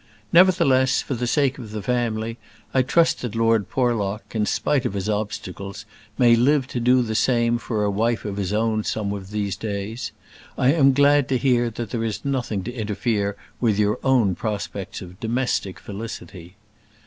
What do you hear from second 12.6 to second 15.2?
to interfere with your own prospects of